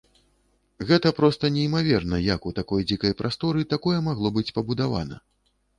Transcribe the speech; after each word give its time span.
Гэта 0.91 1.11
проста 1.19 1.51
неймаверна, 1.59 2.21
як 2.31 2.49
у 2.49 2.55
такой 2.61 2.81
дзікай 2.93 3.17
прасторы 3.21 3.69
такое 3.77 3.97
магло 4.11 4.27
быць 4.41 4.51
пабудавана. 4.59 5.15